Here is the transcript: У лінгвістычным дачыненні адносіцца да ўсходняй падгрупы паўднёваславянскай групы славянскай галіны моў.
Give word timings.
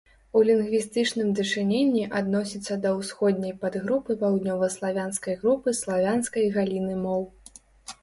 У 0.37 0.41
лінгвістычным 0.45 1.29
дачыненні 1.39 2.03
адносіцца 2.21 2.79
да 2.87 2.95
ўсходняй 3.01 3.53
падгрупы 3.67 4.19
паўднёваславянскай 4.25 5.41
групы 5.45 5.79
славянскай 5.85 6.53
галіны 6.61 7.01
моў. 7.09 7.23